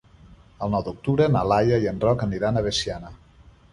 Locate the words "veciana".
2.69-3.13